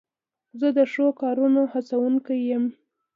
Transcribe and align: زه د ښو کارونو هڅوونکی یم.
زه 0.59 0.67
د 0.77 0.79
ښو 0.91 1.05
کارونو 1.21 1.61
هڅوونکی 1.73 2.37
یم. 2.49 2.65